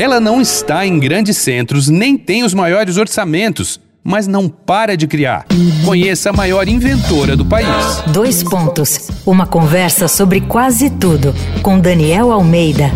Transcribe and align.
Ela 0.00 0.20
não 0.20 0.40
está 0.40 0.86
em 0.86 0.96
grandes 0.96 1.38
centros, 1.38 1.88
nem 1.88 2.16
tem 2.16 2.44
os 2.44 2.54
maiores 2.54 2.96
orçamentos, 2.96 3.80
mas 4.04 4.28
não 4.28 4.48
para 4.48 4.96
de 4.96 5.08
criar. 5.08 5.44
Conheça 5.84 6.30
a 6.30 6.32
maior 6.32 6.68
inventora 6.68 7.36
do 7.36 7.44
país. 7.44 8.02
Dois 8.06 8.44
pontos. 8.44 9.10
Uma 9.26 9.44
conversa 9.44 10.06
sobre 10.06 10.40
quase 10.40 10.88
tudo 10.88 11.34
com 11.62 11.80
Daniel 11.80 12.30
Almeida. 12.30 12.92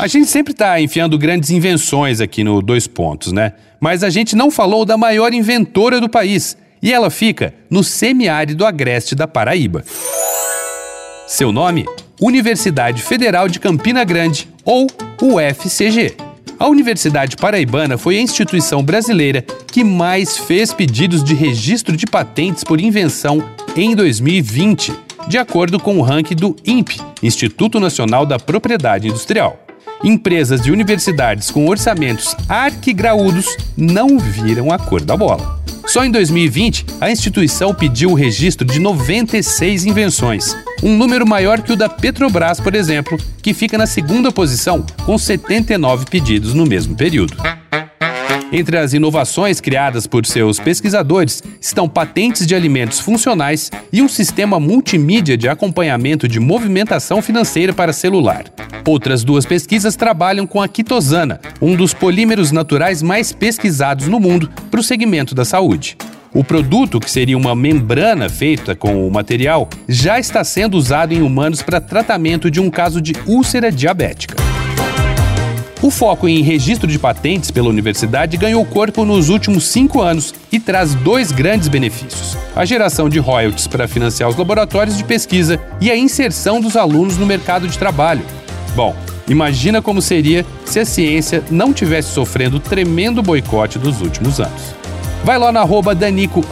A 0.00 0.08
gente 0.08 0.26
sempre 0.26 0.52
está 0.52 0.80
enfiando 0.80 1.16
grandes 1.16 1.50
invenções 1.50 2.20
aqui 2.20 2.42
no 2.42 2.60
Dois 2.60 2.88
Pontos, 2.88 3.32
né? 3.32 3.52
Mas 3.80 4.02
a 4.02 4.10
gente 4.10 4.34
não 4.34 4.50
falou 4.50 4.84
da 4.84 4.96
maior 4.96 5.32
inventora 5.32 6.00
do 6.00 6.08
país. 6.08 6.56
E 6.82 6.92
ela 6.92 7.08
fica 7.08 7.54
no 7.70 7.82
semiárido 7.82 8.66
agreste 8.66 9.14
da 9.14 9.26
Paraíba. 9.26 9.84
Seu 11.26 11.50
nome? 11.50 11.84
Universidade 12.20 13.02
Federal 13.02 13.48
de 13.48 13.58
Campina 13.58 14.04
Grande, 14.04 14.48
ou 14.64 14.86
UFCG. 15.20 16.14
A 16.56 16.68
Universidade 16.68 17.36
Paraibana 17.36 17.98
foi 17.98 18.16
a 18.16 18.20
instituição 18.20 18.80
brasileira 18.80 19.44
que 19.66 19.82
mais 19.82 20.38
fez 20.38 20.72
pedidos 20.72 21.24
de 21.24 21.34
registro 21.34 21.96
de 21.96 22.06
patentes 22.06 22.62
por 22.62 22.80
invenção 22.80 23.42
em 23.76 23.94
2020, 23.96 24.94
de 25.26 25.36
acordo 25.36 25.80
com 25.80 25.98
o 25.98 26.02
ranking 26.02 26.36
do 26.36 26.54
INPE, 26.64 27.00
Instituto 27.20 27.80
Nacional 27.80 28.24
da 28.24 28.38
Propriedade 28.38 29.08
Industrial. 29.08 29.58
Empresas 30.04 30.60
de 30.60 30.70
universidades 30.70 31.50
com 31.50 31.66
orçamentos 31.66 32.36
arquigraúdos 32.48 33.56
não 33.76 34.16
viram 34.16 34.70
a 34.70 34.78
cor 34.78 35.02
da 35.02 35.16
bola. 35.16 35.65
Só 35.96 36.04
em 36.04 36.10
2020, 36.10 36.84
a 37.00 37.10
instituição 37.10 37.74
pediu 37.74 38.10
o 38.10 38.14
registro 38.14 38.66
de 38.66 38.78
96 38.78 39.86
invenções, 39.86 40.54
um 40.82 40.94
número 40.94 41.26
maior 41.26 41.62
que 41.62 41.72
o 41.72 41.76
da 41.76 41.88
Petrobras, 41.88 42.60
por 42.60 42.74
exemplo, 42.74 43.16
que 43.40 43.54
fica 43.54 43.78
na 43.78 43.86
segunda 43.86 44.30
posição, 44.30 44.84
com 45.06 45.16
79 45.16 46.04
pedidos 46.04 46.52
no 46.52 46.66
mesmo 46.66 46.94
período. 46.94 47.38
Entre 48.52 48.78
as 48.78 48.92
inovações 48.92 49.60
criadas 49.60 50.06
por 50.06 50.24
seus 50.24 50.60
pesquisadores 50.60 51.42
estão 51.60 51.88
patentes 51.88 52.46
de 52.46 52.54
alimentos 52.54 53.00
funcionais 53.00 53.70
e 53.92 54.00
um 54.00 54.08
sistema 54.08 54.60
multimídia 54.60 55.36
de 55.36 55.48
acompanhamento 55.48 56.28
de 56.28 56.38
movimentação 56.38 57.20
financeira 57.20 57.72
para 57.72 57.92
celular. 57.92 58.44
Outras 58.86 59.24
duas 59.24 59.44
pesquisas 59.44 59.96
trabalham 59.96 60.46
com 60.46 60.62
a 60.62 60.68
quitosana, 60.68 61.40
um 61.60 61.74
dos 61.74 61.92
polímeros 61.92 62.52
naturais 62.52 63.02
mais 63.02 63.32
pesquisados 63.32 64.06
no 64.06 64.20
mundo 64.20 64.48
para 64.70 64.78
o 64.78 64.84
segmento 64.84 65.34
da 65.34 65.44
saúde. 65.44 65.96
O 66.32 66.44
produto, 66.44 67.00
que 67.00 67.10
seria 67.10 67.36
uma 67.36 67.56
membrana 67.56 68.28
feita 68.28 68.76
com 68.76 69.08
o 69.08 69.10
material, 69.10 69.68
já 69.88 70.20
está 70.20 70.44
sendo 70.44 70.76
usado 70.76 71.12
em 71.12 71.22
humanos 71.22 71.62
para 71.62 71.80
tratamento 71.80 72.48
de 72.50 72.60
um 72.60 72.70
caso 72.70 73.00
de 73.00 73.14
úlcera 73.26 73.72
diabética. 73.72 74.45
O 75.86 75.90
foco 75.90 76.26
em 76.26 76.42
registro 76.42 76.88
de 76.88 76.98
patentes 76.98 77.48
pela 77.52 77.68
universidade 77.68 78.36
ganhou 78.36 78.64
corpo 78.64 79.04
nos 79.04 79.28
últimos 79.28 79.68
cinco 79.68 80.02
anos 80.02 80.34
e 80.50 80.58
traz 80.58 80.96
dois 80.96 81.30
grandes 81.30 81.68
benefícios: 81.68 82.36
a 82.56 82.64
geração 82.64 83.08
de 83.08 83.20
royalties 83.20 83.68
para 83.68 83.86
financiar 83.86 84.28
os 84.28 84.34
laboratórios 84.34 84.96
de 84.96 85.04
pesquisa 85.04 85.60
e 85.80 85.88
a 85.88 85.96
inserção 85.96 86.60
dos 86.60 86.76
alunos 86.76 87.16
no 87.16 87.24
mercado 87.24 87.68
de 87.68 87.78
trabalho. 87.78 88.22
Bom, 88.74 88.96
imagina 89.28 89.80
como 89.80 90.02
seria 90.02 90.44
se 90.64 90.80
a 90.80 90.84
ciência 90.84 91.44
não 91.52 91.72
tivesse 91.72 92.08
sofrendo 92.08 92.56
o 92.56 92.60
tremendo 92.60 93.22
boicote 93.22 93.78
dos 93.78 94.00
últimos 94.00 94.40
anos. 94.40 94.74
Vai 95.22 95.38
lá 95.38 95.52
na 95.52 95.60
arroba 95.60 95.94
Danico 95.94 96.44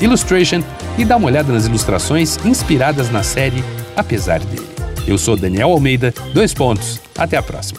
Illustration 0.00 0.62
e 0.96 1.04
dá 1.04 1.18
uma 1.18 1.26
olhada 1.26 1.52
nas 1.52 1.66
ilustrações 1.66 2.38
inspiradas 2.46 3.10
na 3.10 3.22
série 3.22 3.62
Apesar 3.94 4.40
dele. 4.40 4.66
Eu 5.06 5.18
sou 5.18 5.36
Daniel 5.36 5.70
Almeida, 5.70 6.14
dois 6.32 6.54
pontos. 6.54 6.98
Até 7.16 7.36
a 7.36 7.42
próxima. 7.42 7.78